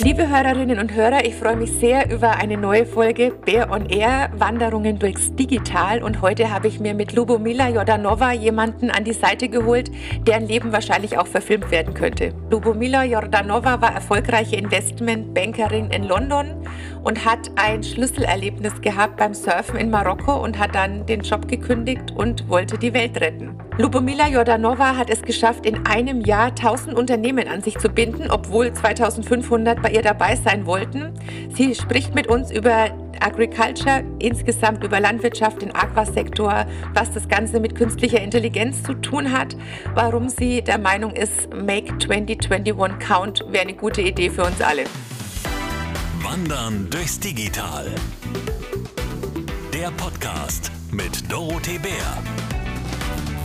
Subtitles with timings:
[0.00, 4.30] Liebe Hörerinnen und Hörer, ich freue mich sehr über eine neue Folge Bear on Air
[4.38, 9.48] Wanderungen durchs Digital und heute habe ich mir mit Lubomila Jordanova jemanden an die Seite
[9.48, 9.90] geholt,
[10.24, 12.32] deren Leben wahrscheinlich auch verfilmt werden könnte.
[12.48, 16.54] Lubomila Jordanova war erfolgreiche Investmentbankerin in London
[17.08, 22.12] und hat ein Schlüsselerlebnis gehabt beim Surfen in Marokko und hat dann den Job gekündigt
[22.14, 23.58] und wollte die Welt retten.
[23.78, 28.74] Lubomila Jordanova hat es geschafft, in einem Jahr 1000 Unternehmen an sich zu binden, obwohl
[28.74, 31.14] 2500 bei ihr dabei sein wollten.
[31.54, 32.90] Sie spricht mit uns über
[33.20, 39.56] Agriculture, insgesamt über Landwirtschaft, den Aquasektor, was das Ganze mit künstlicher Intelligenz zu tun hat,
[39.94, 44.84] warum sie der Meinung ist, Make 2021 Count wäre eine gute Idee für uns alle.
[46.22, 47.94] Wandern durchs Digital.
[49.72, 52.57] Der Podcast mit Dorothee Bär.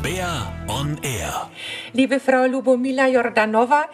[0.04, 1.50] Bär on Air.
[1.94, 3.86] Liebe Frau Lubomila Jordanova,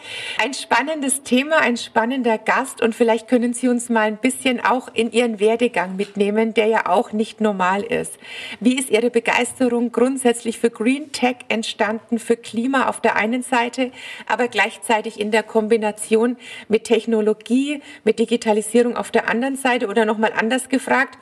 [0.41, 4.89] ein spannendes Thema, ein spannender Gast und vielleicht können Sie uns mal ein bisschen auch
[4.91, 8.17] in Ihren Werdegang mitnehmen, der ja auch nicht normal ist.
[8.59, 13.91] Wie ist Ihre Begeisterung grundsätzlich für Green Tech entstanden, für Klima auf der einen Seite,
[14.25, 16.37] aber gleichzeitig in der Kombination
[16.69, 21.19] mit Technologie, mit Digitalisierung auf der anderen Seite oder nochmal anders gefragt?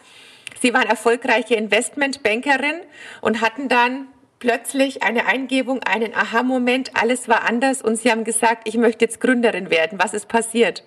[0.61, 2.79] Sie waren erfolgreiche Investmentbankerin
[3.19, 4.07] und hatten dann
[4.39, 9.19] plötzlich eine Eingebung, einen Aha-Moment, alles war anders und Sie haben gesagt, ich möchte jetzt
[9.19, 9.99] Gründerin werden.
[10.01, 10.83] Was ist passiert?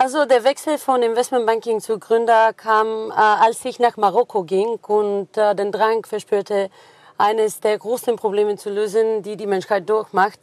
[0.00, 5.36] Also der Wechsel von Investmentbanking zu Gründer kam, äh, als ich nach Marokko ging und
[5.36, 6.70] äh, den Drang verspürte,
[7.18, 10.38] eines der großen Probleme zu lösen, die die Menschheit durchmacht.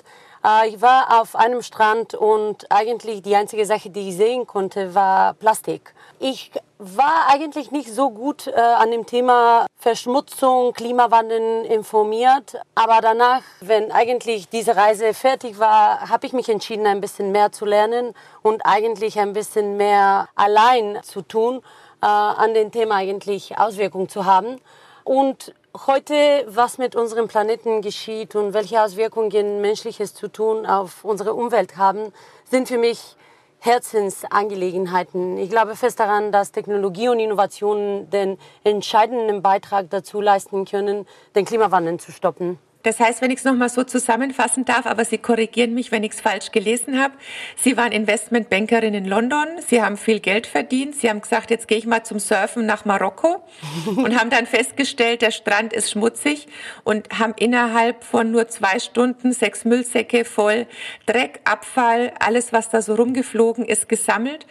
[0.46, 4.94] Äh, ich war auf einem Strand und eigentlich die einzige Sache, die ich sehen konnte,
[4.94, 5.95] war Plastik.
[6.20, 12.58] Ich war eigentlich nicht so gut äh, an dem Thema Verschmutzung, Klimawandel informiert.
[12.74, 17.52] Aber danach, wenn eigentlich diese Reise fertig war, habe ich mich entschieden, ein bisschen mehr
[17.52, 21.62] zu lernen und eigentlich ein bisschen mehr allein zu tun,
[22.02, 24.62] äh, an dem Thema eigentlich Auswirkungen zu haben.
[25.04, 25.54] Und
[25.86, 31.76] heute, was mit unserem Planeten geschieht und welche Auswirkungen menschliches zu tun auf unsere Umwelt
[31.76, 32.14] haben,
[32.50, 33.18] sind für mich
[33.66, 35.38] Herzensangelegenheiten.
[35.38, 41.46] Ich glaube fest daran, dass Technologie und Innovationen den entscheidenden Beitrag dazu leisten können, den
[41.46, 42.60] Klimawandel zu stoppen.
[42.86, 46.12] Das heißt, wenn ich es nochmal so zusammenfassen darf, aber Sie korrigieren mich, wenn ich
[46.12, 47.16] es falsch gelesen habe.
[47.58, 51.80] Sie waren Investmentbankerin in London, Sie haben viel Geld verdient, Sie haben gesagt, jetzt gehe
[51.80, 53.44] ich mal zum Surfen nach Marokko
[53.88, 56.48] und haben dann festgestellt, der Strand ist schmutzig
[56.84, 60.68] und haben innerhalb von nur zwei Stunden sechs Müllsäcke voll
[61.08, 64.46] Dreck, Abfall, alles, was da so rumgeflogen ist, gesammelt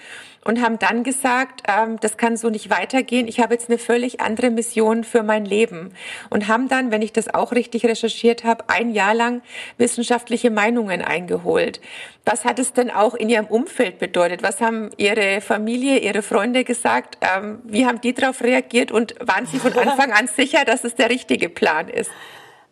[0.44, 3.26] und haben dann gesagt, ähm, das kann so nicht weitergehen.
[3.26, 5.92] Ich habe jetzt eine völlig andere Mission für mein Leben
[6.30, 9.42] und haben dann, wenn ich das auch richtig recherchiert habe, ein Jahr lang
[9.78, 11.80] wissenschaftliche Meinungen eingeholt.
[12.24, 14.42] Was hat es denn auch in Ihrem Umfeld bedeutet?
[14.42, 17.18] Was haben Ihre Familie, Ihre Freunde gesagt?
[17.20, 20.94] Ähm, wie haben die darauf reagiert und waren Sie von Anfang an sicher, dass es
[20.94, 22.10] der richtige Plan ist?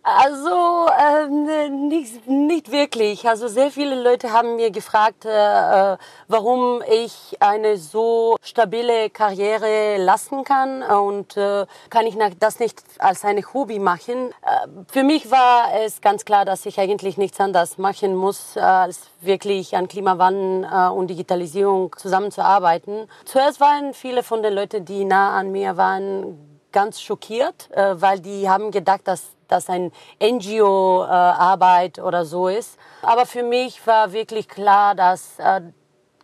[0.05, 3.29] Also ähm, nicht, nicht wirklich.
[3.29, 5.97] Also sehr viele Leute haben mir gefragt, äh,
[6.27, 13.25] warum ich eine so stabile Karriere lassen kann und äh, kann ich das nicht als
[13.25, 14.31] eine Hobby machen.
[14.43, 19.03] Äh, für mich war es ganz klar, dass ich eigentlich nichts anderes machen muss, als
[19.21, 23.09] wirklich an Klimawandel äh, und Digitalisierung zusammenzuarbeiten.
[23.25, 28.19] Zuerst waren viele von den Leuten, die nah an mir waren, ganz schockiert, äh, weil
[28.19, 32.79] die haben gedacht, dass das ein NGO-Arbeit äh, oder so ist.
[33.03, 35.61] Aber für mich war wirklich klar, dass äh,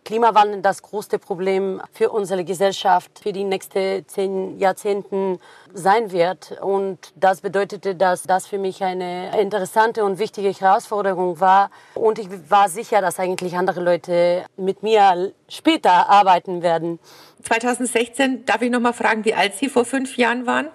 [0.09, 5.37] Klimawandel das größte Problem für unsere Gesellschaft für die nächsten zehn Jahrzehnte
[5.71, 6.59] sein wird.
[6.63, 11.69] Und das bedeutete, dass das für mich eine interessante und wichtige Herausforderung war.
[11.93, 16.97] Und ich war sicher, dass eigentlich andere Leute mit mir später arbeiten werden.
[17.43, 20.69] 2016, darf ich noch mal fragen, wie alt Sie vor fünf Jahren waren?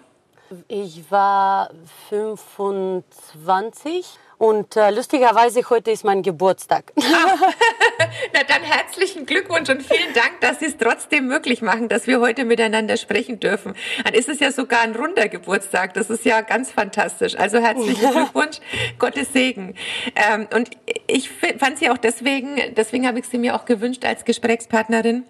[0.69, 1.71] Ich war
[2.11, 4.07] 25
[4.39, 6.93] und äh, lustigerweise heute ist mein Geburtstag.
[7.03, 7.53] Ah.
[8.33, 12.21] Na dann herzlichen Glückwunsch und vielen Dank, dass Sie es trotzdem möglich machen, dass wir
[12.21, 13.75] heute miteinander sprechen dürfen.
[14.05, 15.95] Dann ist es ja sogar ein runder Geburtstag.
[15.95, 17.37] Das ist ja ganz fantastisch.
[17.37, 18.59] Also herzlichen Glückwunsch,
[18.99, 19.75] Gottes Segen.
[20.17, 20.71] Ähm, und
[21.07, 25.25] ich fand Sie auch deswegen, deswegen habe ich Sie mir auch gewünscht als Gesprächspartnerin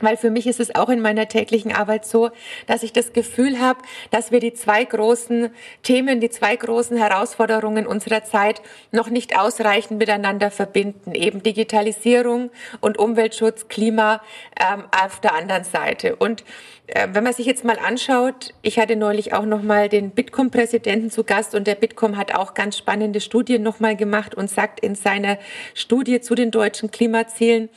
[0.00, 2.30] weil für mich ist es auch in meiner täglichen Arbeit so,
[2.66, 3.80] dass ich das Gefühl habe,
[4.10, 5.50] dass wir die zwei großen
[5.82, 11.14] Themen, die zwei großen Herausforderungen unserer Zeit noch nicht ausreichend miteinander verbinden.
[11.14, 12.50] Eben Digitalisierung
[12.80, 14.22] und Umweltschutz, Klima
[14.58, 16.16] ähm, auf der anderen Seite.
[16.16, 16.44] Und
[16.88, 21.10] äh, wenn man sich jetzt mal anschaut, ich hatte neulich auch noch mal den Bitkom-Präsidenten
[21.10, 24.80] zu Gast und der Bitkom hat auch ganz spannende Studien noch mal gemacht und sagt
[24.80, 25.38] in seiner
[25.74, 27.68] Studie zu den deutschen Klimazielen,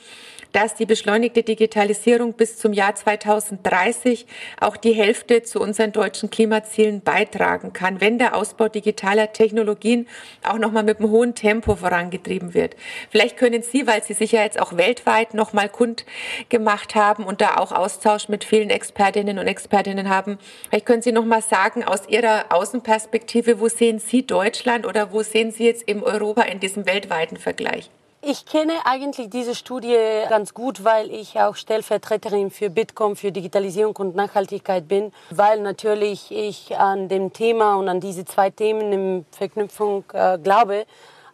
[0.56, 4.24] dass die beschleunigte Digitalisierung bis zum Jahr 2030
[4.58, 10.08] auch die Hälfte zu unseren deutschen Klimazielen beitragen kann, wenn der Ausbau digitaler Technologien
[10.42, 12.74] auch nochmal mit einem hohen Tempo vorangetrieben wird.
[13.10, 17.58] Vielleicht können Sie, weil Sie sich ja jetzt auch weltweit nochmal kundgemacht haben und da
[17.58, 20.38] auch Austausch mit vielen Expertinnen und Expertinnen haben,
[20.70, 25.50] vielleicht können Sie nochmal sagen, aus Ihrer Außenperspektive, wo sehen Sie Deutschland oder wo sehen
[25.50, 27.90] Sie jetzt eben Europa in diesem weltweiten Vergleich?
[28.22, 29.96] Ich kenne eigentlich diese Studie
[30.28, 36.32] ganz gut, weil ich auch Stellvertreterin für Bitkom für Digitalisierung und Nachhaltigkeit bin, weil natürlich
[36.32, 40.86] ich an dem Thema und an diese zwei Themen in Verknüpfung äh, glaube.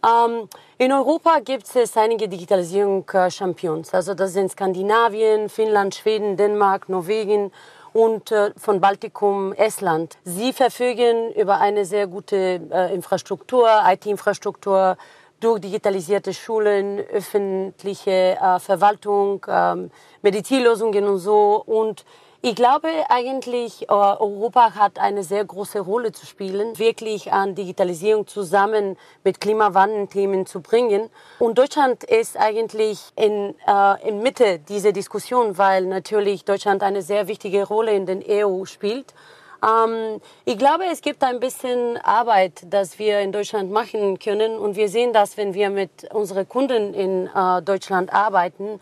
[0.05, 0.49] Ähm,
[0.79, 3.95] in Europa gibt es einige Digitalisierung-Champions.
[3.95, 7.53] Also das sind Skandinavien, Finnland, Schweden, Dänemark, Norwegen
[7.93, 10.19] und äh, von Baltikum Estland.
[10.25, 14.97] Sie verfügen über eine sehr gute äh, Infrastruktur, IT-Infrastruktur,
[15.43, 19.91] durch digitalisierte Schulen, öffentliche äh, Verwaltung, ähm,
[20.23, 21.63] Medizinlösungen und so.
[21.67, 22.05] Und
[22.43, 28.27] ich glaube eigentlich, äh, Europa hat eine sehr große Rolle zu spielen, wirklich an Digitalisierung
[28.27, 31.09] zusammen mit Klimawandelthemen zu bringen.
[31.39, 37.29] Und Deutschland ist eigentlich in, äh, in Mitte dieser Diskussion, weil natürlich Deutschland eine sehr
[37.29, 39.15] wichtige Rolle in den EU spielt.
[39.63, 44.59] Ähm, ich glaube, es gibt ein bisschen Arbeit, das wir in Deutschland machen können.
[44.59, 48.81] Und wir sehen das, wenn wir mit unseren Kunden in äh, Deutschland arbeiten.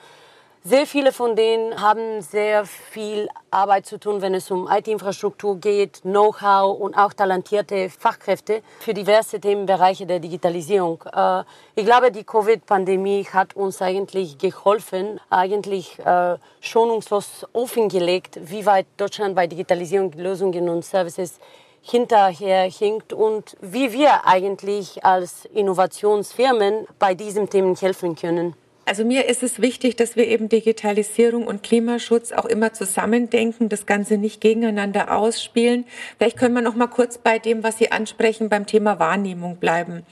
[0.62, 6.02] Sehr viele von denen haben sehr viel Arbeit zu tun, wenn es um IT-Infrastruktur geht,
[6.02, 11.02] Know-how und auch talentierte Fachkräfte für diverse Themenbereiche der Digitalisierung.
[11.14, 11.44] Äh,
[11.76, 19.34] ich glaube, die Covid-Pandemie hat uns eigentlich geholfen, eigentlich äh, schonungslos offengelegt, wie weit Deutschland
[19.34, 21.38] bei Digitalisierung, Lösungen und Services
[21.80, 28.54] hinterher hinkt und wie wir eigentlich als Innovationsfirmen bei diesen Themen helfen können.
[28.90, 33.86] Also mir ist es wichtig, dass wir eben Digitalisierung und Klimaschutz auch immer zusammendenken, das
[33.86, 35.84] Ganze nicht gegeneinander ausspielen.
[36.18, 40.04] Vielleicht können wir noch mal kurz bei dem, was Sie ansprechen, beim Thema Wahrnehmung bleiben.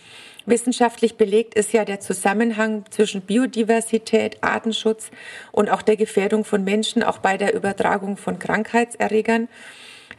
[0.47, 5.11] Wissenschaftlich belegt ist ja der Zusammenhang zwischen Biodiversität, Artenschutz
[5.51, 9.49] und auch der Gefährdung von Menschen, auch bei der Übertragung von Krankheitserregern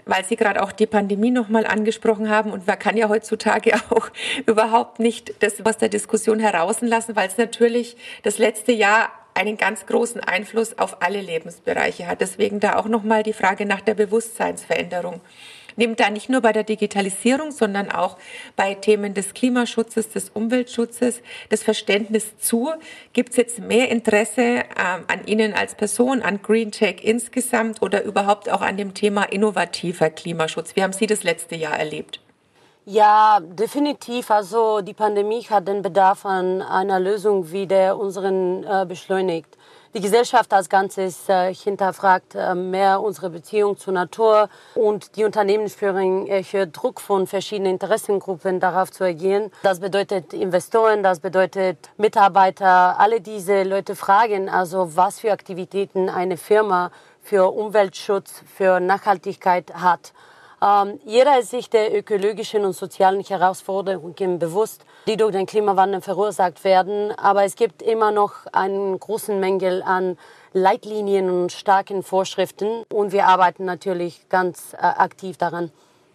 [0.06, 2.52] weil Sie gerade auch die Pandemie nochmal angesprochen haben.
[2.52, 4.10] Und man kann ja heutzutage auch
[4.46, 9.86] überhaupt nicht das aus der Diskussion herauslassen, weil es natürlich das letzte Jahr einen ganz
[9.86, 12.22] großen Einfluss auf alle Lebensbereiche hat.
[12.22, 15.22] Deswegen da auch nochmal die Frage nach der Bewusstseinsveränderung
[15.76, 18.18] nimmt da nicht nur bei der Digitalisierung, sondern auch
[18.56, 22.72] bei Themen des Klimaschutzes, des Umweltschutzes das Verständnis zu?
[23.14, 28.04] Gibt es jetzt mehr Interesse ähm, an Ihnen als Person, an Green Tech insgesamt oder
[28.04, 30.76] überhaupt auch an dem Thema innovativer Klimaschutz?
[30.76, 32.20] Wie haben Sie das letzte Jahr erlebt?
[32.86, 34.32] Ja, definitiv.
[34.32, 39.59] Also die Pandemie hat den Bedarf an einer Lösung wieder unseren äh, beschleunigt
[39.94, 45.68] die Gesellschaft als Ganzes äh, hinterfragt äh, mehr unsere Beziehung zur Natur und die Unternehmen
[45.68, 49.52] spüren äh, Druck von verschiedenen Interessengruppen darauf zu agieren.
[49.64, 56.38] Das bedeutet Investoren, das bedeutet Mitarbeiter, alle diese Leute fragen also, was für Aktivitäten eine
[56.38, 60.14] Firma für Umweltschutz, für Nachhaltigkeit hat.
[60.62, 66.64] Ähm, jeder ist sich der ökologischen und sozialen Herausforderungen bewusst, die durch den Klimawandel verursacht
[66.64, 67.12] werden.
[67.18, 70.18] Aber es gibt immer noch einen großen Mängel an
[70.54, 72.84] Leitlinien und starken Vorschriften.
[72.92, 75.72] Und wir arbeiten natürlich ganz äh, aktiv daran.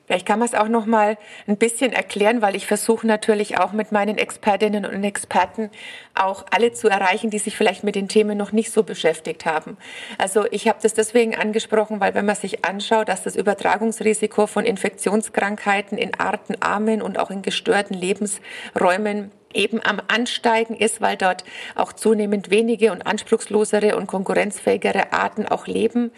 [0.06, 3.72] Vielleicht kann man es auch noch mal ein bisschen erklären, weil ich versuche natürlich auch
[3.72, 5.70] mit meinen Expertinnen und Experten
[6.14, 9.78] auch alle zu erreichen, die sich vielleicht mit den Themen noch nicht so beschäftigt haben.
[10.18, 14.66] Also ich habe das deswegen angesprochen, weil wenn man sich anschaut, dass das Übertragungsrisiko von
[14.66, 21.44] Infektionskrankheiten in artenarmen und auch in gestörten Lebensräumen eben am Ansteigen ist, weil dort
[21.74, 26.10] auch zunehmend wenige und anspruchslosere und konkurrenzfähigere Arten auch leben.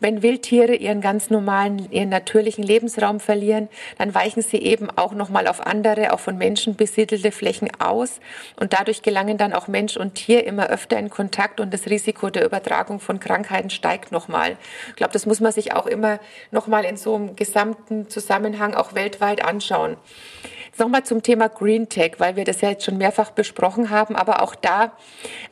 [0.00, 5.46] Wenn Wildtiere ihren ganz normalen, ihren natürlichen Lebensraum verlieren, dann weichen sie eben auch nochmal
[5.46, 8.20] auf andere, auch von Menschen besiedelte Flächen aus.
[8.58, 12.30] Und dadurch gelangen dann auch Mensch und Tier immer öfter in Kontakt und das Risiko
[12.30, 14.56] der Übertragung von Krankheiten steigt nochmal.
[14.88, 16.20] Ich glaube, das muss man sich auch immer
[16.50, 19.96] nochmal in so einem gesamten Zusammenhang auch weltweit anschauen.
[20.76, 24.42] Nochmal zum Thema Green Tech, weil wir das ja jetzt schon mehrfach besprochen haben, aber
[24.42, 24.92] auch da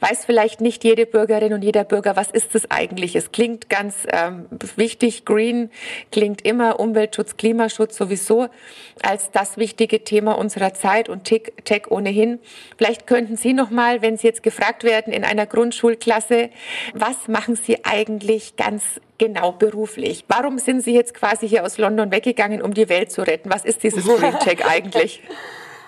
[0.01, 3.15] weiß vielleicht nicht jede Bürgerin und jeder Bürger, was ist das eigentlich?
[3.15, 5.71] Es klingt ganz ähm, wichtig, Green
[6.11, 8.49] klingt immer Umweltschutz, Klimaschutz sowieso
[9.03, 12.41] als das wichtige Thema unserer Zeit und Tech ohnehin.
[12.77, 16.51] Vielleicht könnten Sie noch mal, wenn Sie jetzt gefragt werden in einer Grundschulklasse,
[16.95, 18.83] was machen Sie eigentlich ganz
[19.23, 20.25] genau beruflich?
[20.29, 23.51] Warum sind Sie jetzt quasi hier aus London weggegangen, um die Welt zu retten?
[23.53, 25.23] Was ist dieses Green Tech eigentlich?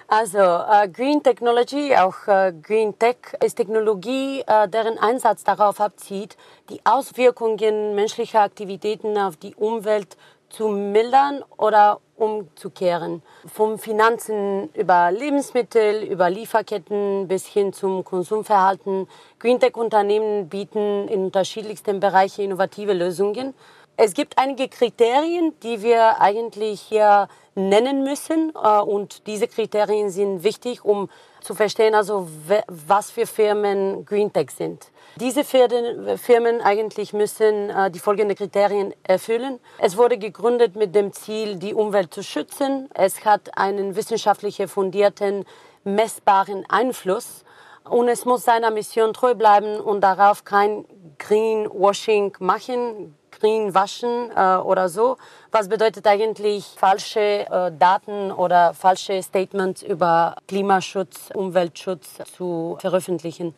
[0.07, 6.37] Also äh, Green Technology, auch äh, Green Tech, ist Technologie, äh, deren Einsatz darauf abzieht,
[6.71, 10.17] die Auswirkungen menschlicher Aktivitäten auf die Umwelt
[10.51, 13.23] zu mildern oder umzukehren.
[13.47, 19.09] Vom Finanzen über Lebensmittel, über Lieferketten bis hin zum Konsumverhalten.
[19.39, 23.55] Greentech-Unternehmen bieten in unterschiedlichsten Bereichen innovative Lösungen.
[23.97, 28.53] Es gibt einige Kriterien, die wir eigentlich hier nennen müssen.
[28.55, 31.09] Äh, und diese Kriterien sind wichtig, um
[31.41, 32.27] zu verstehen, also
[32.67, 34.91] was für Firmen Greentech sind.
[35.17, 39.61] Diese Firmen eigentlich müssen äh, die folgenden Kriterien erfüllen.
[39.79, 42.89] Es wurde gegründet mit dem Ziel, die Umwelt zu schützen.
[42.95, 45.45] Es hat einen wissenschaftlich fundierten,
[45.85, 47.45] messbaren Einfluss.
[47.89, 50.87] Und es muss seiner Mission treu bleiben und darauf kein
[51.19, 55.17] Greenwashing machen, Green waschen äh, oder so.
[55.51, 63.55] Was bedeutet eigentlich falsche äh, Daten oder falsche Statements über Klimaschutz, Umweltschutz zu veröffentlichen?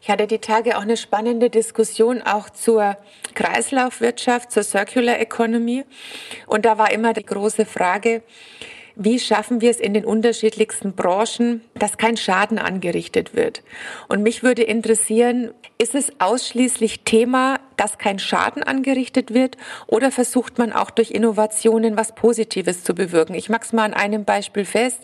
[0.00, 2.96] Ich hatte die Tage auch eine spannende Diskussion auch zur
[3.34, 5.84] Kreislaufwirtschaft, zur Circular Economy.
[6.46, 8.22] Und da war immer die große Frage,
[9.00, 13.62] wie schaffen wir es in den unterschiedlichsten Branchen, dass kein Schaden angerichtet wird?
[14.08, 20.58] Und mich würde interessieren, ist es ausschließlich Thema, dass kein Schaden angerichtet wird oder versucht
[20.58, 23.34] man auch durch Innovationen was Positives zu bewirken?
[23.34, 25.02] Ich mache es mal an einem Beispiel fest.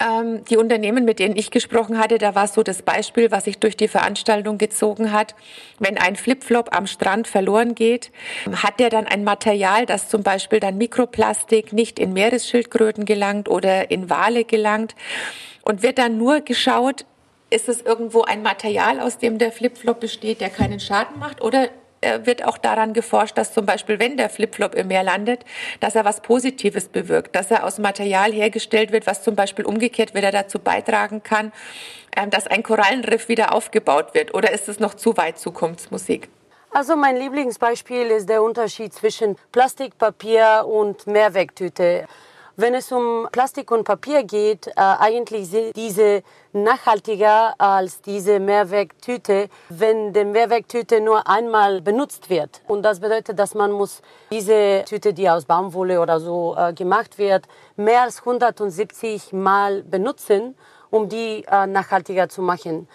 [0.00, 3.58] Ähm, die Unternehmen, mit denen ich gesprochen hatte, da war so das Beispiel, was sich
[3.58, 5.34] durch die Veranstaltung gezogen hat.
[5.78, 8.10] Wenn ein Flipflop am Strand verloren geht,
[8.50, 13.90] hat der dann ein Material, das zum Beispiel dann Mikroplastik nicht in Meeresschildkröten gelangt oder
[13.90, 14.94] in Wale gelangt
[15.62, 17.04] und wird dann nur geschaut,
[17.50, 21.68] ist es irgendwo ein Material, aus dem der Flipflop besteht, der keinen Schaden macht oder
[22.24, 25.44] wird auch daran geforscht, dass zum Beispiel, wenn der Flipflop im Meer landet,
[25.80, 30.14] dass er was Positives bewirkt, dass er aus Material hergestellt wird, was zum Beispiel umgekehrt
[30.14, 31.52] wieder dazu beitragen kann,
[32.16, 34.34] ähm, dass ein Korallenriff wieder aufgebaut wird.
[34.34, 36.28] Oder ist es noch zu weit Zukunftsmusik?
[36.72, 42.06] Also mein Lieblingsbeispiel ist der Unterschied zwischen Plastik, Papier und Mehrwegtüte.
[42.60, 49.48] Wenn es um Plastik und Papier geht, äh, eigentlich sind diese nachhaltiger als diese Mehrwegtüte,
[49.70, 52.60] wenn die Mehrwegtüte nur einmal benutzt wird.
[52.68, 57.16] Und das bedeutet, dass man muss diese Tüte, die aus Baumwolle oder so äh, gemacht
[57.16, 60.54] wird, mehr als 170 Mal benutzen,
[60.90, 62.88] um die äh, nachhaltiger zu machen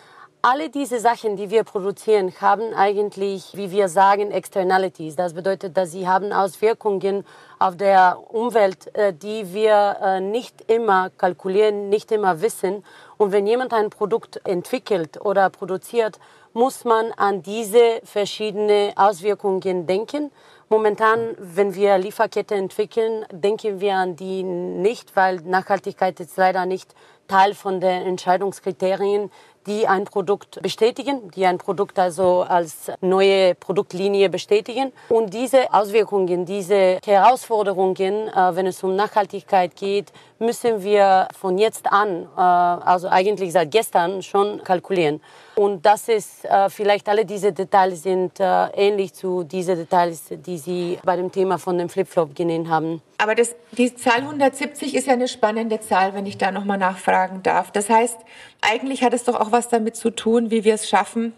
[0.45, 5.15] alle diese Sachen, die wir produzieren, haben eigentlich, wie wir sagen, Externalities.
[5.15, 7.25] Das bedeutet, dass sie haben Auswirkungen
[7.57, 12.83] auf der Umwelt, äh, die wir äh, nicht immer kalkulieren, nicht immer wissen.
[13.17, 16.19] Und wenn jemand ein Produkt entwickelt oder produziert,
[16.53, 20.29] muss man an diese verschiedenen Auswirkungen denken.
[20.69, 26.93] Momentan, wenn wir Lieferkette entwickeln, denken wir an die nicht, weil Nachhaltigkeit ist leider nicht
[27.27, 29.31] Teil von den Entscheidungskriterien,
[29.65, 34.91] die ein Produkt bestätigen, die ein Produkt also als neue Produktlinie bestätigen.
[35.09, 41.91] Und diese Auswirkungen, diese Herausforderungen, äh, wenn es um Nachhaltigkeit geht, müssen wir von jetzt
[41.91, 45.21] an, äh, also eigentlich seit gestern schon kalkulieren.
[45.55, 50.57] Und das ist äh, vielleicht alle diese Details sind äh, ähnlich zu diesen Details, die
[50.57, 53.01] Sie bei dem Thema von dem Flipflop genannt haben.
[53.17, 57.41] Aber das, die Zahl 170 ist ja eine spannende Zahl, wenn ich da nochmal nachfragen
[57.41, 57.71] darf.
[57.71, 58.17] Das heißt,
[58.61, 61.33] eigentlich hat es doch auch was damit zu tun, wie wir es schaffen,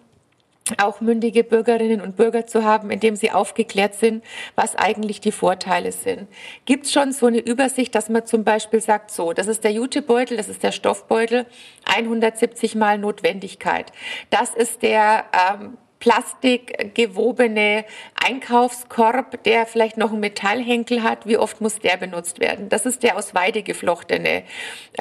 [0.78, 4.24] auch mündige Bürgerinnen und Bürger zu haben, indem sie aufgeklärt sind,
[4.56, 6.28] was eigentlich die Vorteile sind.
[6.66, 9.72] Gibt es schon so eine Übersicht, dass man zum Beispiel sagt, so, das ist der
[9.72, 11.46] Jutebeutel, das ist der Stoffbeutel,
[11.86, 13.92] 170 mal Notwendigkeit.
[14.30, 17.86] Das ist der ähm, plastikgewobene
[18.24, 22.70] Einkaufskorb, der vielleicht noch einen Metallhenkel hat, wie oft muss der benutzt werden?
[22.70, 24.44] Das ist der aus Weide geflochtene,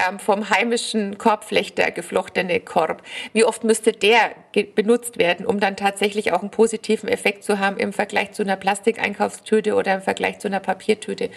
[0.08, 3.02] ähm, vom heimischen Korbflechter geflochtene Korb.
[3.32, 4.30] Wie oft müsste der
[4.74, 8.56] benutzt werden, um dann tatsächlich auch einen positiven Effekt zu haben im Vergleich zu einer
[8.56, 11.30] Plastikeinkaufstüte oder im Vergleich zu einer Papiertüte?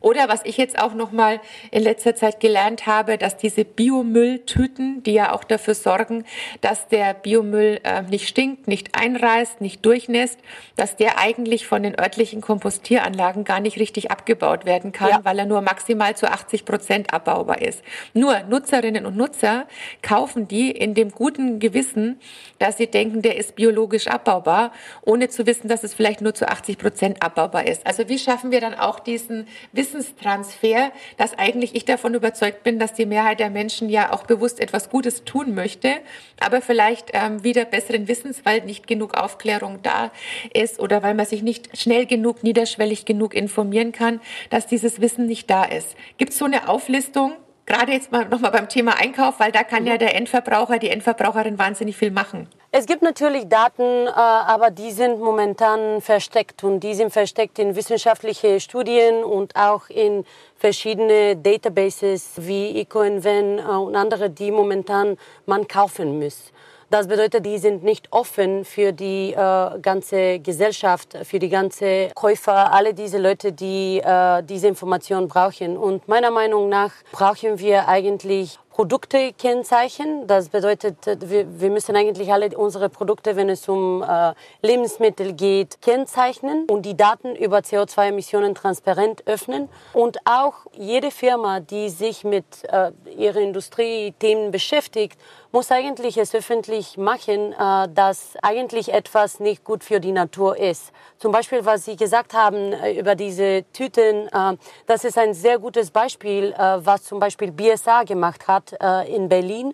[0.00, 5.02] Oder was ich jetzt auch noch mal in letzter Zeit gelernt habe, dass diese Biomülltüten,
[5.02, 6.24] die ja auch dafür sorgen,
[6.60, 10.38] dass der Biomüll äh, nicht stinkt, nicht einreißt, nicht durchnässt,
[10.76, 15.20] dass der eigentlich von den örtlichen Kompostieranlagen gar nicht richtig abgebaut werden kann, ja.
[15.24, 17.82] weil er nur maximal zu 80 Prozent abbaubar ist.
[18.14, 19.66] Nur Nutzerinnen und Nutzer
[20.02, 22.20] kaufen die in dem guten Gewissen,
[22.58, 24.72] dass sie denken, der ist biologisch abbaubar,
[25.02, 27.86] ohne zu wissen, dass es vielleicht nur zu 80 Prozent abbaubar ist.
[27.86, 32.78] Also wie schaffen wir dann auch diesen Wissen Wissenstransfer, dass eigentlich ich davon überzeugt bin,
[32.78, 36.00] dass die Mehrheit der Menschen ja auch bewusst etwas Gutes tun möchte,
[36.40, 40.10] aber vielleicht ähm, wieder besseren Wissens, weil nicht genug Aufklärung da
[40.52, 45.26] ist oder weil man sich nicht schnell genug, niederschwellig genug informieren kann, dass dieses Wissen
[45.26, 45.96] nicht da ist.
[46.18, 47.32] Gibt es so eine Auflistung,
[47.68, 51.58] Gerade jetzt mal nochmal beim Thema Einkauf, weil da kann ja der Endverbraucher, die Endverbraucherin
[51.58, 52.48] wahnsinnig viel machen.
[52.78, 57.74] Es gibt natürlich Daten, äh, aber die sind momentan versteckt und die sind versteckt in
[57.74, 65.16] wissenschaftliche Studien und auch in verschiedene Databases wie EcoInven äh, und andere, die momentan
[65.46, 66.52] man kaufen muss.
[66.90, 72.74] Das bedeutet, die sind nicht offen für die äh, ganze Gesellschaft, für die ganze Käufer,
[72.74, 75.78] alle diese Leute, die äh, diese Information brauchen.
[75.78, 80.26] Und meiner Meinung nach brauchen wir eigentlich Produkte kennzeichnen.
[80.26, 85.80] Das bedeutet, wir, wir müssen eigentlich alle unsere Produkte, wenn es um äh, Lebensmittel geht,
[85.80, 89.70] kennzeichnen und die Daten über CO2-Emissionen transparent öffnen.
[89.94, 95.18] Und auch jede Firma, die sich mit äh, ihren Industriethemen beschäftigt,
[95.56, 100.92] muss eigentlich es öffentlich machen, äh, dass eigentlich etwas nicht gut für die Natur ist.
[101.16, 105.58] Zum Beispiel, was Sie gesagt haben äh, über diese Tüten, äh, das ist ein sehr
[105.58, 108.76] gutes Beispiel, was zum Beispiel BSA gemacht hat
[109.08, 109.72] in Berlin.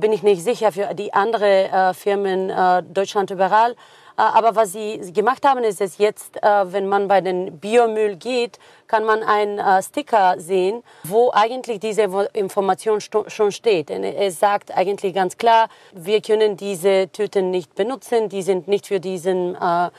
[0.00, 2.52] Bin ich nicht sicher für die anderen Firmen
[2.92, 3.76] Deutschland überall.
[4.16, 8.16] Äh, aber was sie gemacht haben, ist es jetzt, äh, wenn man bei den Biomüll
[8.16, 12.02] geht, kann man einen äh, Sticker sehen, wo eigentlich diese
[12.32, 13.90] Information schon steht.
[13.90, 19.00] Es sagt eigentlich ganz klar, wir können diese Tüten nicht benutzen, die sind nicht für
[19.00, 19.56] diesen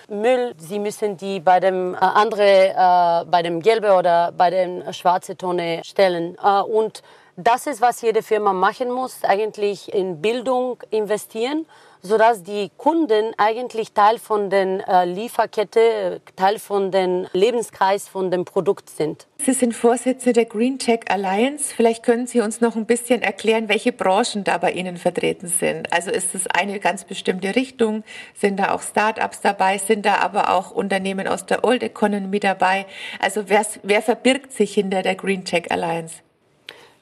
[0.07, 0.53] Müll.
[0.57, 6.35] Sie müssen die bei dem andere, bei dem gelbe oder bei dem schwarze Tonne stellen.
[6.35, 7.01] Und
[7.37, 11.65] das ist, was jede Firma machen muss, eigentlich in Bildung investieren
[12.05, 18.45] sodass die Kunden eigentlich Teil von der äh, Lieferkette, Teil von dem Lebenskreis von dem
[18.45, 19.27] Produkt sind.
[19.39, 21.73] Sie sind Vorsitzende der Green Tech Alliance.
[21.75, 25.91] Vielleicht können Sie uns noch ein bisschen erklären, welche Branchen da bei Ihnen vertreten sind.
[25.91, 28.03] Also ist es eine ganz bestimmte Richtung?
[28.35, 29.79] Sind da auch Start-ups dabei?
[29.79, 32.85] Sind da aber auch Unternehmen aus der Old Economy dabei?
[33.19, 36.24] Also wer, wer verbirgt sich hinter der Green Tech Alliance?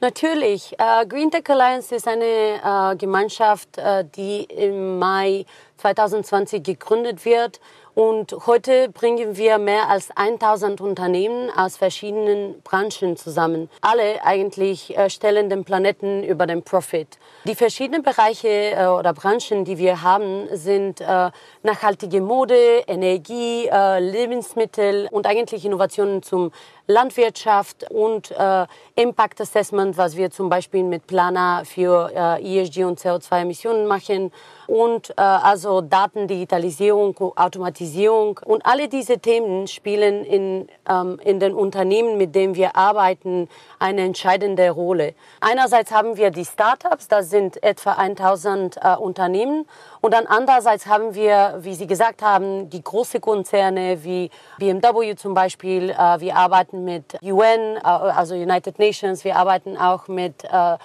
[0.03, 0.77] Natürlich.
[0.79, 5.45] Äh, Green Tech Alliance ist eine äh, Gemeinschaft, äh, die im Mai
[5.77, 7.62] 2020 gegründet wird.
[7.95, 13.70] Und heute bringen wir mehr als 1000 Unternehmen aus verschiedenen Branchen zusammen.
[13.79, 17.20] Alle eigentlich äh, stellen den Planeten über den Profit.
[17.46, 21.31] Die verschiedenen Bereiche äh, oder Branchen, die wir haben, sind äh,
[21.63, 26.51] nachhaltige Mode, Energie, Lebensmittel und eigentlich Innovationen zum
[26.87, 32.99] Landwirtschaft und äh, Impact Assessment, was wir zum Beispiel mit Planer für äh, ESG und
[32.99, 34.31] CO2-Emissionen machen
[34.67, 42.17] und äh, also Datendigitalisierung, Automatisierung und alle diese Themen spielen in, ähm, in den Unternehmen,
[42.17, 43.47] mit denen wir arbeiten,
[43.79, 45.13] eine entscheidende Rolle.
[45.39, 49.65] Einerseits haben wir die Startups, das sind etwa 1000 äh, Unternehmen
[50.03, 55.33] und dann andererseits haben wir, wie Sie gesagt haben, die großen Konzerne wie BMW zum
[55.33, 55.92] Beispiel.
[55.92, 59.24] Äh, wir arbeiten mit UN, äh, also United Nations.
[59.24, 60.77] Wir arbeiten auch mit äh,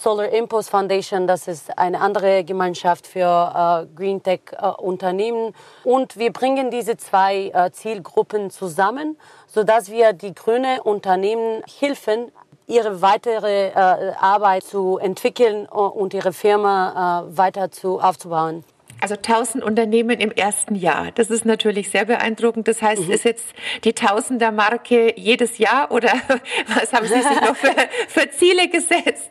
[0.00, 5.54] Solar Impulse Foundation, das ist eine andere Gemeinschaft für äh, Green Tech äh, Unternehmen.
[5.84, 12.32] Und wir bringen diese zwei äh, Zielgruppen zusammen, sodass wir die grüne Unternehmen helfen,
[12.66, 18.64] ihre weitere äh, Arbeit zu entwickeln äh, und ihre Firma äh, weiter zu, aufzubauen.
[19.00, 21.10] Also 1000 Unternehmen im ersten Jahr.
[21.14, 22.68] Das ist natürlich sehr beeindruckend.
[22.68, 23.10] Das heißt, mhm.
[23.10, 23.44] ist jetzt
[23.84, 26.08] die Tausender-Marke jedes Jahr oder
[26.74, 27.74] was haben Sie sich noch für,
[28.08, 29.30] für Ziele gesetzt?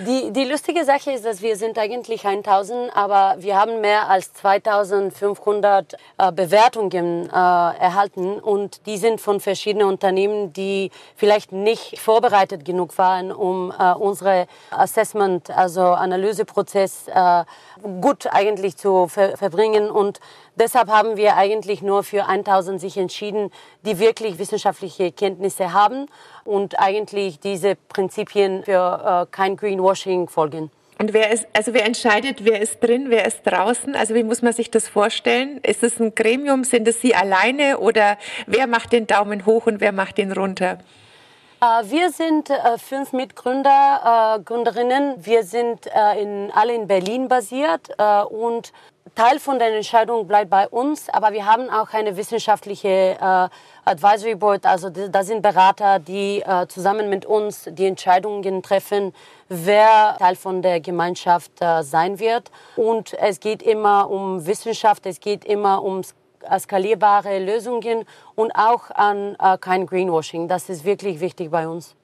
[0.00, 4.32] Die, die lustige Sache ist, dass wir sind eigentlich 1000, aber wir haben mehr als
[4.34, 8.40] 2500 äh, Bewertungen äh, erhalten.
[8.40, 14.48] Und die sind von verschiedenen Unternehmen, die vielleicht nicht vorbereitet genug waren, um äh, unsere
[14.70, 17.44] Assessment, also Analyseprozess äh,
[18.00, 19.90] gut eigentlich zu ver verbringen.
[19.90, 20.18] Und
[20.56, 23.50] Deshalb haben wir eigentlich nur für 1000 sich entschieden,
[23.84, 26.06] die wirklich wissenschaftliche Kenntnisse haben
[26.44, 30.70] und eigentlich diese Prinzipien für äh, kein Greenwashing folgen.
[30.98, 33.96] Und wer ist, also wer entscheidet, wer ist drin, wer ist draußen?
[33.96, 35.58] Also wie muss man sich das vorstellen?
[35.62, 36.62] Ist es ein Gremium?
[36.62, 38.16] Sind es Sie alleine oder
[38.46, 40.78] wer macht den Daumen hoch und wer macht den runter?
[41.60, 45.16] Äh, wir sind äh, fünf Mitgründer, äh, Gründerinnen.
[45.18, 45.86] Wir sind
[46.18, 47.88] in, alle in Berlin basiert
[48.30, 48.72] und
[49.14, 53.48] Teil von der Entscheidung bleibt bei uns, aber wir haben auch eine wissenschaftliche äh,
[53.84, 59.14] Advisory Board, also da sind Berater, die äh, zusammen mit uns die Entscheidungen treffen,
[59.48, 62.50] wer Teil von der Gemeinschaft äh, sein wird.
[62.74, 66.02] Und es geht immer um Wissenschaft, es geht immer um
[66.58, 70.48] skalierbare Lösungen und auch an äh, kein Greenwashing.
[70.48, 71.94] Das ist wirklich wichtig bei uns.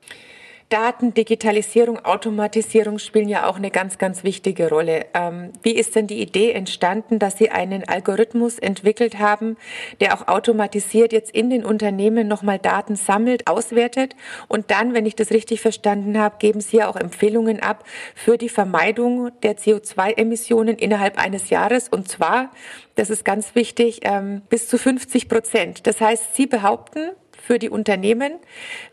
[0.71, 5.07] Daten, Digitalisierung, Automatisierung spielen ja auch eine ganz, ganz wichtige Rolle.
[5.15, 9.57] Ähm, wie ist denn die Idee entstanden, dass Sie einen Algorithmus entwickelt haben,
[10.01, 14.15] der auch automatisiert jetzt in den Unternehmen nochmal Daten sammelt, auswertet
[14.47, 17.83] und dann, wenn ich das richtig verstanden habe, geben Sie ja auch Empfehlungen ab
[18.15, 22.53] für die Vermeidung der CO2-Emissionen innerhalb eines Jahres und zwar,
[22.95, 25.89] das ist ganz wichtig, ähm, bis zu 50 Prozent.
[25.89, 28.35] Das heißt, Sie behaupten, für die Unternehmen.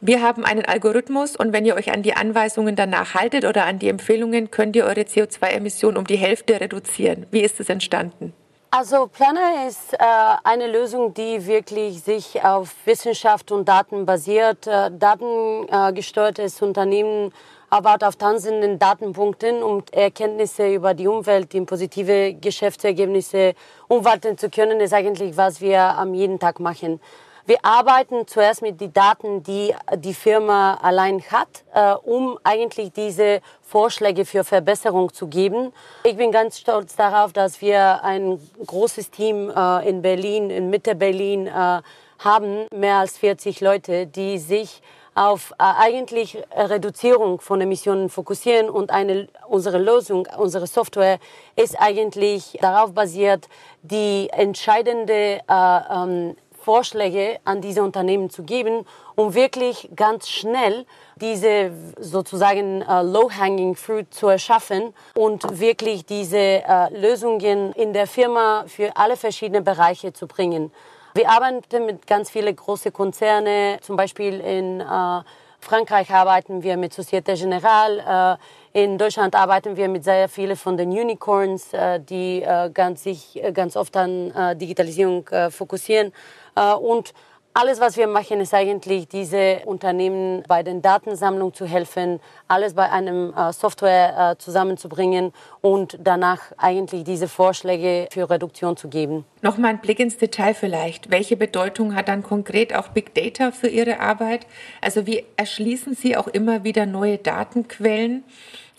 [0.01, 3.79] Wir haben einen Algorithmus und wenn ihr euch an die Anweisungen danach haltet oder an
[3.79, 7.25] die Empfehlungen, könnt ihr eure CO2-Emissionen um die Hälfte reduzieren.
[7.31, 8.33] Wie ist es entstanden?
[8.69, 9.97] Also Planner ist äh,
[10.43, 14.67] eine Lösung, die wirklich sich auf Wissenschaft und Daten basiert.
[14.67, 17.31] Äh, datengesteuertes Unternehmen
[17.69, 23.53] arbeitet auf tausenden Datenpunkten, um Erkenntnisse über die Umwelt in positive Geschäftsergebnisse
[23.87, 26.99] umwandeln zu können, ist eigentlich, was wir am jeden Tag machen.
[27.47, 33.39] Wir arbeiten zuerst mit den Daten, die die Firma allein hat, äh, um eigentlich diese
[33.61, 35.71] Vorschläge für Verbesserung zu geben.
[36.03, 40.93] Ich bin ganz stolz darauf, dass wir ein großes Team äh, in Berlin, in Mitte
[40.93, 41.81] Berlin äh,
[42.19, 44.81] haben, mehr als 40 Leute, die sich
[45.15, 51.17] auf äh, eigentlich Reduzierung von Emissionen fokussieren und eine, unsere Lösung, unsere Software
[51.55, 53.47] ist eigentlich darauf basiert,
[53.83, 56.35] die entscheidende äh, ähm,
[56.67, 64.13] Vorschläge an diese Unternehmen zu geben, um wirklich ganz schnell diese sozusagen uh, low-hanging fruit
[64.13, 70.27] zu erschaffen und wirklich diese uh, Lösungen in der Firma für alle verschiedenen Bereiche zu
[70.27, 70.73] bringen.
[71.13, 75.21] Wir arbeiten mit ganz vielen großen Konzernen, zum Beispiel in uh,
[75.61, 78.37] Frankreich arbeiten wir mit Societe Generale,
[78.77, 81.71] in Deutschland arbeiten wir mit sehr vielen von den Unicorns,
[82.09, 86.13] die ganz, sich ganz oft an Digitalisierung fokussieren.
[86.55, 87.13] Äh, und
[87.59, 92.91] alles, was wir machen, ist eigentlich, diese Unternehmen bei den Datensammlungen zu helfen, alles bei
[92.91, 99.25] einem äh, Software äh, zusammenzubringen und danach eigentlich diese Vorschläge für Reduktion zu geben.
[99.41, 101.09] Nochmal ein Blick ins Detail vielleicht.
[101.09, 104.45] Welche Bedeutung hat dann konkret auch Big Data für Ihre Arbeit?
[104.79, 108.23] Also wie erschließen Sie auch immer wieder neue Datenquellen?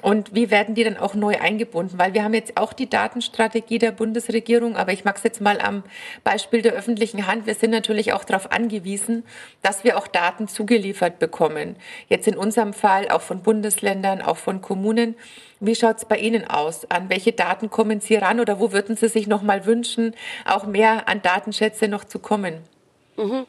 [0.00, 1.98] Und wie werden die dann auch neu eingebunden?
[1.98, 5.60] Weil wir haben jetzt auch die Datenstrategie der Bundesregierung, aber ich mag es jetzt mal
[5.60, 5.82] am
[6.22, 7.46] Beispiel der öffentlichen Hand.
[7.46, 9.24] Wir sind natürlich auch darauf angewiesen,
[9.60, 11.74] dass wir auch Daten zugeliefert bekommen.
[12.08, 15.16] Jetzt in unserem Fall auch von Bundesländern, auch von Kommunen.
[15.58, 16.88] Wie schaut es bei Ihnen aus?
[16.88, 20.64] An welche Daten kommen Sie ran oder wo würden Sie sich noch mal wünschen, auch
[20.64, 22.58] mehr an Datenschätze noch zu kommen?
[23.16, 23.46] Mhm.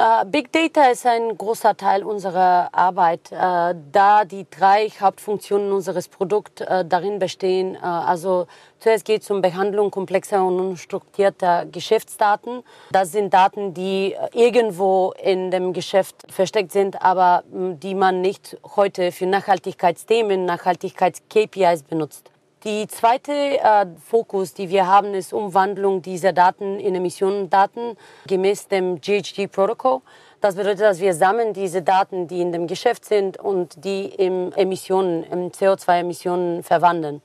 [0.00, 6.06] Uh, Big Data ist ein großer Teil unserer Arbeit, uh, da die drei Hauptfunktionen unseres
[6.06, 7.76] Produkts uh, darin bestehen.
[7.82, 8.46] also
[8.78, 12.62] zuerst geht es um Behandlung komplexer und unstrukturierter Geschäftsdaten.
[12.92, 19.10] Das sind Daten, die irgendwo in dem Geschäft versteckt sind, aber die man nicht heute
[19.10, 22.30] für Nachhaltigkeitsthemen, Nachhaltigkeits-KPIs benutzt.
[22.64, 29.00] Die zweite äh, Fokus, die wir haben, ist Umwandlung dieser Daten in Emissionendaten gemäß dem
[29.00, 30.00] GHG-Protokoll.
[30.40, 34.52] Das bedeutet, dass wir sammeln diese Daten, die in dem Geschäft sind und die in
[34.54, 37.22] Emissionen, in CO2-Emissionen verwandeln.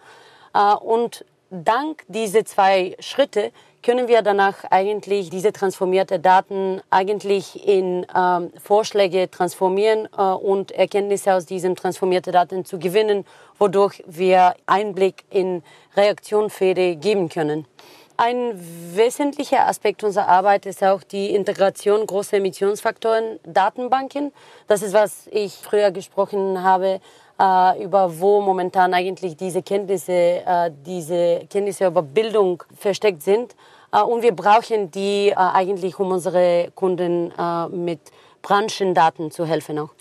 [0.54, 3.52] Äh, und dank dieser zwei Schritte
[3.84, 11.34] können wir danach eigentlich diese transformierte Daten eigentlich in ähm, Vorschläge transformieren äh, und Erkenntnisse
[11.34, 13.26] aus diesen transformierten Daten zu gewinnen,
[13.60, 15.62] wodurch wir Einblick in
[15.96, 17.68] Reaktionspfade geben können.
[18.16, 18.54] Ein
[18.96, 24.32] wesentlicher Aspekt unserer Arbeit ist auch die Integration großer Emissionsfaktoren Datenbanken.
[24.68, 27.02] Das ist, was ich früher gesprochen habe,
[27.40, 33.56] äh, über wo momentan eigentlich diese Kenntnisse, äh, diese Kenntnisse über Bildung versteckt sind.
[33.94, 38.00] Äh, und wir brauchen die äh, eigentlich, um unsere Kunden äh, mit
[38.42, 39.92] Branchendaten zu helfen auch.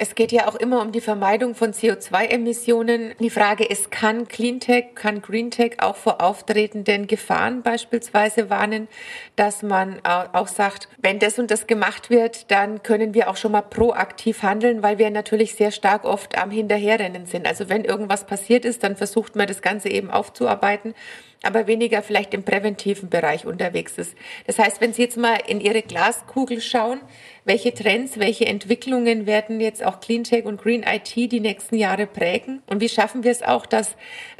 [0.00, 3.14] Es geht ja auch immer um die Vermeidung von CO2-Emissionen.
[3.18, 8.86] Die Frage ist, kann Cleantech, kann Greentech auch vor auftretenden Gefahren beispielsweise warnen,
[9.34, 13.50] dass man auch sagt, wenn das und das gemacht wird, dann können wir auch schon
[13.50, 17.48] mal proaktiv handeln, weil wir natürlich sehr stark oft am Hinterherrennen sind.
[17.48, 20.94] Also wenn irgendwas passiert ist, dann versucht man das Ganze eben aufzuarbeiten
[21.42, 24.16] aber weniger vielleicht im präventiven Bereich unterwegs ist.
[24.46, 27.00] Das heißt, wenn Sie jetzt mal in Ihre Glaskugel schauen,
[27.44, 32.62] welche Trends, welche Entwicklungen werden jetzt auch Cleantech und Green IT die nächsten Jahre prägen?
[32.68, 33.94] Und wie schaffen wir es auch, dass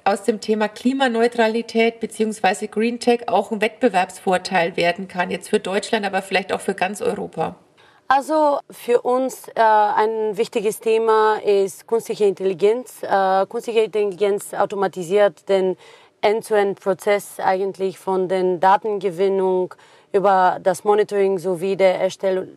[0.05, 6.05] aus dem Thema Klimaneutralität beziehungsweise Green Tech auch ein Wettbewerbsvorteil werden kann, jetzt für Deutschland,
[6.05, 7.57] aber vielleicht auch für ganz Europa?
[8.11, 13.03] Also für uns äh, ein wichtiges Thema ist künstliche Intelligenz.
[13.03, 15.77] Äh, künstliche Intelligenz automatisiert den
[16.21, 19.75] End-to-End-Prozess eigentlich von den Datengewinnung
[20.13, 22.49] über das Monitoring sowie der Erstellung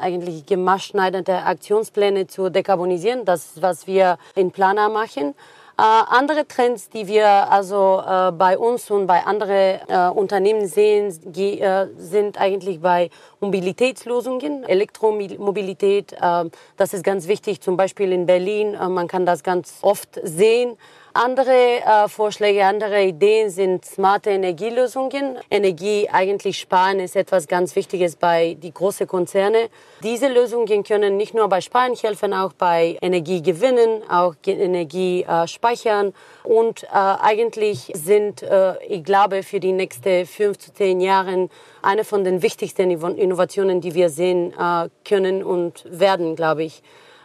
[0.00, 3.24] eigentlich gemaßschneiderte Aktionspläne zu dekarbonisieren.
[3.24, 5.34] Das ist, was wir in Plana machen.
[5.78, 11.08] Äh, andere Trends, die wir also äh, bei uns und bei anderen äh, Unternehmen sehen,
[11.34, 13.08] äh, sind eigentlich bei
[13.40, 16.12] Mobilitätslösungen, Elektromobilität.
[16.12, 18.74] Äh, das ist ganz wichtig, zum Beispiel in Berlin.
[18.74, 20.76] Äh, man kann das ganz oft sehen.
[21.14, 25.36] Andere äh, Vorschläge, andere Ideen sind smarte Energielösungen.
[25.50, 29.68] Energie eigentlich sparen ist etwas ganz Wichtiges bei die großen Konzerne.
[30.02, 36.14] Diese Lösungen können nicht nur bei Sparen helfen, auch bei Energiegewinnen, auch Energie äh, speichern.
[36.44, 41.50] Und äh, eigentlich sind, äh, ich glaube, für die nächsten fünf zu zehn Jahre
[41.82, 46.82] eine von den wichtigsten Innovationen, die wir sehen äh, können und werden, glaube ich.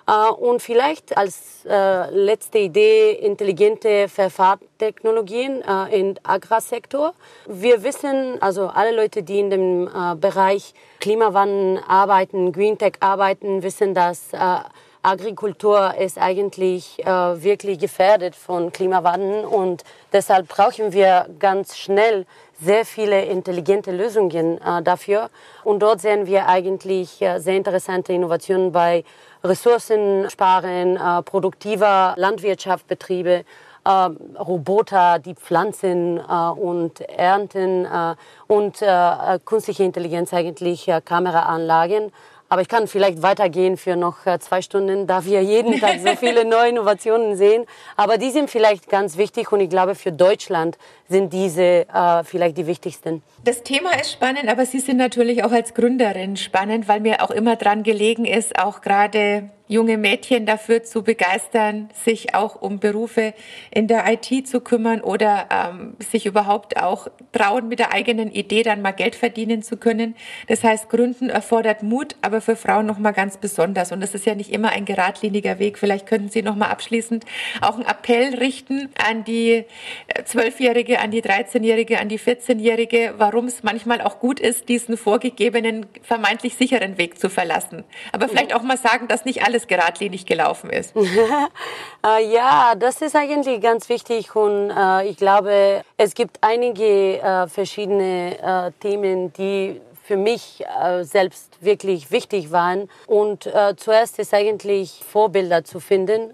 [0.08, 7.14] Äh, und vielleicht als äh, letzte Idee intelligente Verfahrenstechnologien äh, im Agrarsektor.
[7.46, 9.90] Wir wissen, also alle Leute, die in dem
[10.20, 14.32] Bereich Klimawandel arbeiten, Green Tech arbeiten, wissen, dass
[15.08, 22.26] Agrikultur ist eigentlich äh, wirklich gefährdet von Klimawandel und deshalb brauchen wir ganz schnell
[22.60, 25.30] sehr viele intelligente Lösungen äh, dafür.
[25.64, 29.06] Und dort sehen wir eigentlich äh, sehr interessante Innovationen bei
[29.46, 33.46] Ressourcen sparen, äh, produktiver Landwirtschaftsbetriebe,
[33.86, 33.90] äh,
[34.38, 37.88] Roboter, die pflanzen äh, und ernten
[38.48, 38.84] und
[39.46, 42.12] künstliche Intelligenz eigentlich Kameraanlagen.
[42.50, 46.46] Aber ich kann vielleicht weitergehen für noch zwei Stunden, da wir jeden Tag so viele
[46.46, 47.66] neue Innovationen sehen.
[47.96, 50.78] Aber die sind vielleicht ganz wichtig und ich glaube, für Deutschland
[51.10, 53.22] sind diese äh, vielleicht die wichtigsten.
[53.44, 57.32] Das Thema ist spannend, aber Sie sind natürlich auch als Gründerin spannend, weil mir auch
[57.32, 63.34] immer dran gelegen ist, auch gerade junge Mädchen dafür zu begeistern, sich auch um Berufe
[63.72, 68.64] in der IT zu kümmern oder ähm, sich überhaupt auch trauen, mit der eigenen Idee
[68.64, 70.16] dann mal Geld verdienen zu können.
[70.48, 73.92] Das heißt, Gründen erfordert Mut, aber für Frauen noch mal ganz besonders.
[73.92, 75.78] Und das ist ja nicht immer ein geradliniger Weg.
[75.78, 77.26] Vielleicht könnten Sie noch mal abschließend
[77.62, 79.66] auch einen Appell richten an die
[80.08, 84.96] äh, Zwölfjährige, an die 13-Jährige, an die 14-Jährige, warum es manchmal auch gut ist, diesen
[84.98, 87.84] vorgegebenen, vermeintlich sicheren Weg zu verlassen.
[88.12, 90.94] Aber vielleicht auch mal sagen, dass nicht alle alles geradlinig gelaufen ist.
[92.06, 97.48] Äh, ja, das ist eigentlich ganz wichtig und äh, ich glaube, es gibt einige äh,
[97.48, 102.88] verschiedene äh, Themen, die für mich äh, selbst wirklich wichtig waren.
[103.08, 106.32] Und äh, zuerst ist eigentlich Vorbilder zu finden.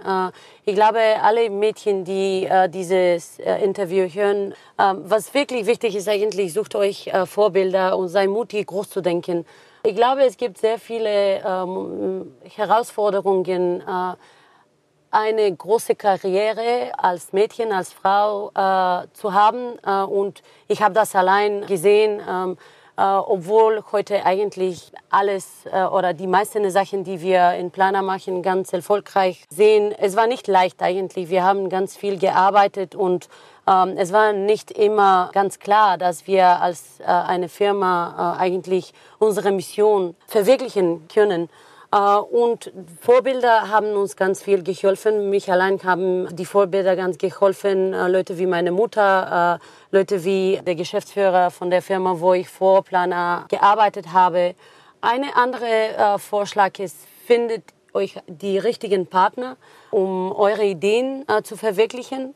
[0.66, 7.10] Ich glaube, alle Mädchen, die dieses Interview hören, was wirklich wichtig ist eigentlich, sucht euch
[7.26, 9.46] Vorbilder und sei mutig, groß zu denken.
[9.86, 14.15] Ich glaube, es gibt sehr viele ähm, Herausforderungen, äh,
[15.12, 19.78] eine große Karriere als Mädchen, als Frau äh, zu haben.
[19.86, 22.56] Äh, und ich habe das allein gesehen, ähm, äh,
[23.02, 28.72] obwohl heute eigentlich alles äh, oder die meisten Sachen, die wir in Planer machen, ganz
[28.72, 29.94] erfolgreich sehen.
[29.98, 31.30] Es war nicht leicht eigentlich.
[31.30, 33.30] Wir haben ganz viel gearbeitet und
[33.68, 38.94] ähm, es war nicht immer ganz klar, dass wir als äh, eine Firma äh, eigentlich
[39.20, 41.50] unsere Mission verwirklichen können.
[41.94, 45.30] Uh, und Vorbilder haben uns ganz viel geholfen.
[45.30, 47.94] Mich allein haben die Vorbilder ganz geholfen.
[47.94, 52.50] Uh, Leute wie meine Mutter, uh, Leute wie der Geschäftsführer von der Firma, wo ich
[52.50, 54.56] Vorplaner gearbeitet habe.
[55.02, 56.96] Eine andere Vorschlag ist,
[57.28, 57.62] findet
[57.94, 59.58] euch die richtigen Partner,
[59.92, 62.34] um eure Ideen zu verwirklichen.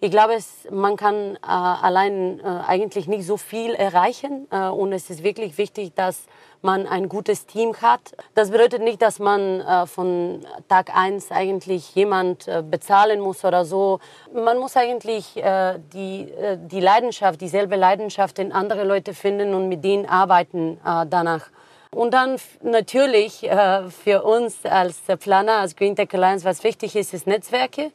[0.00, 4.92] Ich glaube, es, man kann äh, allein äh, eigentlich nicht so viel erreichen äh, und
[4.92, 6.26] es ist wirklich wichtig, dass
[6.62, 8.00] man ein gutes Team hat.
[8.34, 13.64] Das bedeutet nicht, dass man äh, von Tag eins eigentlich jemand äh, bezahlen muss oder
[13.64, 14.00] so.
[14.32, 16.32] Man muss eigentlich äh, die,
[16.70, 21.50] die Leidenschaft, dieselbe Leidenschaft in andere Leute finden und mit denen arbeiten danach.
[21.90, 27.26] Und dann natürlich für uns als Planer, als Green Tech Alliance, was wichtig ist, ist
[27.26, 27.90] Netzwerke.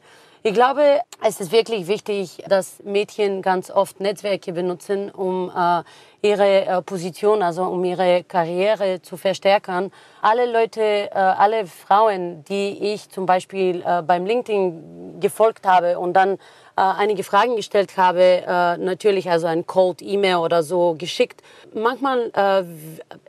[0.46, 5.82] Ich glaube, es ist wirklich wichtig, dass Mädchen ganz oft Netzwerke benutzen, um äh,
[6.20, 9.90] ihre äh, Position, also um ihre Karriere zu verstärken.
[10.20, 16.12] Alle Leute, äh, alle Frauen, die ich zum Beispiel äh, beim LinkedIn gefolgt habe und
[16.12, 16.36] dann äh,
[16.76, 21.40] einige Fragen gestellt habe, äh, natürlich also ein Cold E-Mail oder so geschickt.
[21.72, 22.64] Manchmal äh,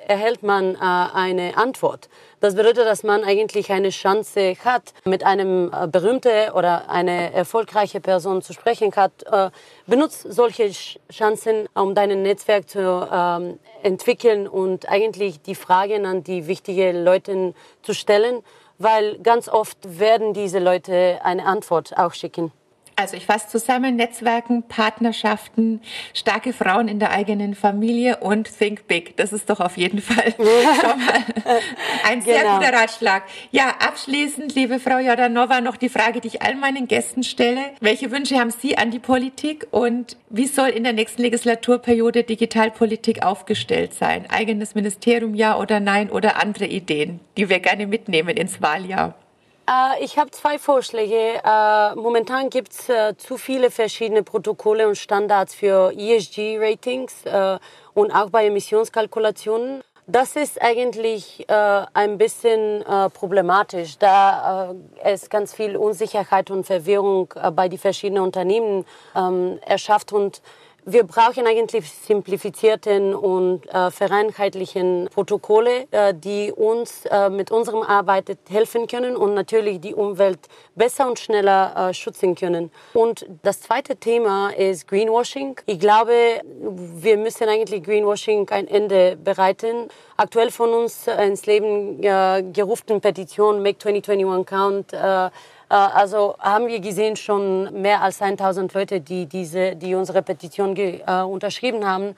[0.06, 2.10] erhält man eine Antwort.
[2.46, 8.04] Das bedeutet, dass man eigentlich eine Chance hat, mit einem äh, berühmten oder einer erfolgreichen
[8.04, 9.24] Person zu sprechen hat.
[9.24, 9.50] Äh,
[9.88, 10.70] benutzt solche
[11.12, 17.56] Chancen, um dein Netzwerk zu ähm, entwickeln und eigentlich die Fragen an die wichtigen Leute
[17.82, 18.44] zu stellen,
[18.78, 22.52] weil ganz oft werden diese Leute eine Antwort auch schicken.
[22.98, 25.82] Also ich fasse zusammen Netzwerken, Partnerschaften,
[26.14, 29.18] starke Frauen in der eigenen Familie und Think Big.
[29.18, 31.60] Das ist doch auf jeden Fall schon mal
[32.08, 32.58] ein sehr genau.
[32.58, 33.24] guter Ratschlag.
[33.52, 37.62] Ja, abschließend, liebe Frau Jordanova, noch die Frage, die ich all meinen Gästen stelle.
[37.82, 43.26] Welche Wünsche haben Sie an die Politik und wie soll in der nächsten Legislaturperiode Digitalpolitik
[43.26, 44.26] aufgestellt sein?
[44.30, 49.16] Eigenes Ministerium, ja oder nein oder andere Ideen, die wir gerne mitnehmen ins Wahljahr?
[49.68, 51.42] Äh, ich habe zwei Vorschläge.
[51.44, 57.24] Äh, momentan gibt es äh, zu viele verschiedene Protokolle und Standards für ESG-Ratings
[57.94, 59.82] und auch bei Emissionskalkulationen.
[60.08, 67.80] Das ist eigentlich ein bisschen problematisch, da es ganz viel Unsicherheit und Verwirrung bei den
[67.80, 70.42] verschiedenen Unternehmen ähm, erschafft und
[70.86, 78.38] wir brauchen eigentlich simplifizierten und äh, vereinheitlichen Protokolle, äh, die uns äh, mit unserem Arbeit
[78.50, 80.40] helfen können und natürlich die Umwelt
[80.76, 82.72] besser und schneller äh, schützen können.
[82.94, 85.60] Und das zweite Thema ist Greenwashing.
[85.66, 89.88] Ich glaube, wir müssen eigentlich Greenwashing ein Ende bereiten.
[90.18, 94.94] Aktuell von uns äh, ins Leben äh, gerufenen Petition Make 2021 Count
[95.74, 101.02] also haben wir gesehen schon mehr als 1000 Leute, die diese, die unsere Petition äh,
[101.22, 102.16] unterschrieben haben.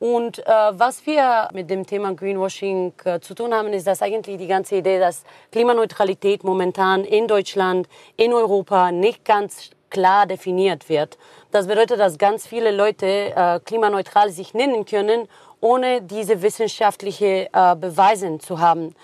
[0.00, 4.38] Und äh, was wir mit dem Thema Greenwashing äh, zu tun haben, ist, dass eigentlich
[4.38, 7.86] die ganze Idee, dass Klimaneutralität momentan in Deutschland,
[8.16, 11.18] in Europa nicht ganz klar definiert wird.
[11.50, 15.28] Das bedeutet, dass ganz viele Leute äh, klimaneutral sich nennen können,
[15.60, 18.94] ohne diese wissenschaftliche äh, Beweise zu haben.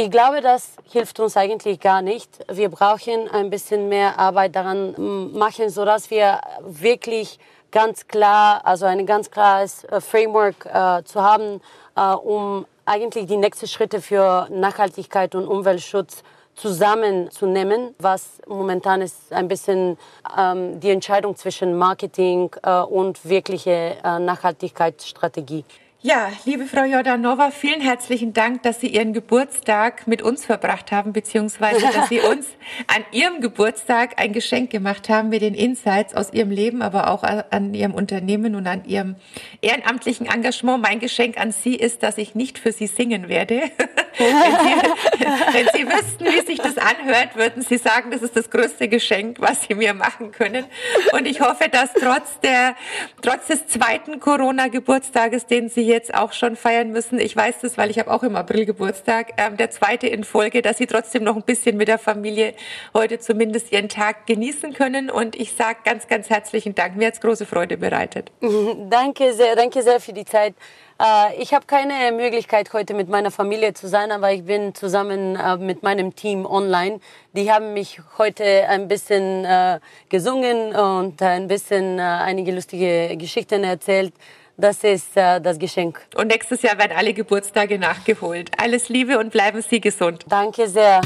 [0.00, 2.30] Ich glaube, das hilft uns eigentlich gar nicht.
[2.48, 4.94] Wir brauchen ein bisschen mehr Arbeit daran
[5.32, 7.40] machen, so dass wir wirklich
[7.72, 11.60] ganz klar, also ein ganz klares äh, Framework äh, zu haben,
[11.96, 16.22] äh, um eigentlich die nächsten Schritte für Nachhaltigkeit und Umweltschutz
[16.54, 19.98] zusammenzunehmen, was momentan ist ein bisschen
[20.38, 25.64] ähm, die Entscheidung zwischen Marketing äh, und wirkliche äh, Nachhaltigkeitsstrategie.
[26.00, 31.12] Ja, liebe Frau Jordanova, vielen herzlichen Dank, dass Sie Ihren Geburtstag mit uns verbracht haben,
[31.12, 32.46] beziehungsweise dass Sie uns
[32.86, 37.24] an Ihrem Geburtstag ein Geschenk gemacht haben mit den Insights aus Ihrem Leben, aber auch
[37.24, 39.16] an Ihrem Unternehmen und an Ihrem
[39.60, 40.80] ehrenamtlichen Engagement.
[40.80, 43.62] Mein Geschenk an Sie ist, dass ich nicht für Sie singen werde.
[44.18, 44.26] wenn,
[45.18, 48.88] Sie, wenn Sie wüssten, wie sich das anhört, würden Sie sagen, das ist das größte
[48.88, 50.66] Geschenk, was Sie mir machen können.
[51.12, 52.74] Und ich hoffe, dass trotz der,
[53.22, 57.18] trotz des zweiten Corona-Geburtstages, den Sie jetzt auch schon feiern müssen.
[57.18, 59.32] Ich weiß das, weil ich habe auch im April Geburtstag.
[59.36, 62.54] Ähm, der zweite in Folge, dass Sie trotzdem noch ein bisschen mit der Familie
[62.94, 65.10] heute zumindest Ihren Tag genießen können.
[65.10, 66.96] Und ich sage ganz, ganz herzlichen Dank.
[66.96, 68.30] Mir hat es große Freude bereitet.
[68.90, 70.54] Danke sehr, danke sehr für die Zeit.
[71.00, 75.36] Äh, ich habe keine Möglichkeit, heute mit meiner Familie zu sein, aber ich bin zusammen
[75.36, 77.00] äh, mit meinem Team online.
[77.34, 84.12] Die haben mich heute ein bisschen äh, gesungen und ein bisschen einige lustige Geschichten erzählt.
[84.56, 86.00] Das ist das Geschenk.
[86.16, 88.50] Und nächstes Jahr werden alle Geburtstage nachgeholt.
[88.60, 90.24] Alles Liebe und bleiben Sie gesund.
[90.28, 91.00] Danke sehr.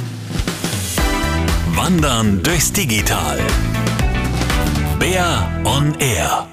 [1.74, 3.38] Wandern durchs Digital.
[4.98, 6.48] Bär on Air.